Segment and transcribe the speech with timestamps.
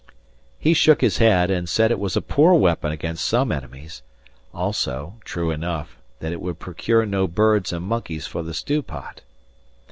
[0.57, 4.01] He shook his head, and said it was a poor weapon against some enemies;
[4.51, 9.21] also truly enough that it would procure no birds and monkeys for the stew pot.